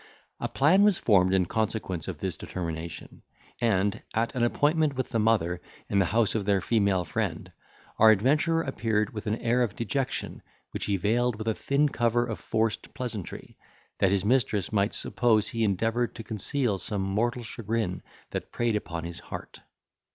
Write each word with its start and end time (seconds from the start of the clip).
A 0.39 0.49
plan 0.49 0.81
was 0.81 0.97
formed 0.97 1.31
in 1.31 1.45
consequence 1.45 2.07
of 2.07 2.17
this 2.17 2.35
determination, 2.35 3.21
and, 3.59 4.01
at 4.15 4.33
an 4.33 4.41
appointment 4.41 4.95
with 4.95 5.09
the 5.11 5.19
mother 5.19 5.61
in 5.91 5.99
the 5.99 6.05
house 6.05 6.33
of 6.33 6.45
their 6.45 6.59
female 6.59 7.05
friend, 7.05 7.51
our 7.99 8.09
adventurer 8.09 8.63
appeared 8.63 9.13
with 9.13 9.27
an 9.27 9.35
air 9.35 9.61
of 9.61 9.75
dejection, 9.75 10.41
which 10.71 10.85
he 10.85 10.97
veiled 10.97 11.35
with 11.35 11.47
a 11.47 11.53
thin 11.53 11.87
cover 11.87 12.25
of 12.25 12.39
forced 12.39 12.95
pleasantry, 12.95 13.59
that 13.99 14.09
his 14.09 14.25
mistress 14.25 14.71
might 14.71 14.95
suppose 14.95 15.49
he 15.49 15.63
endeavoured 15.63 16.15
to 16.15 16.23
conceal 16.23 16.79
some 16.79 17.03
mortal 17.03 17.43
chagrin 17.43 18.01
that 18.31 18.51
preyed 18.51 18.75
upon 18.75 19.03
his 19.03 19.19
heart. 19.19 19.59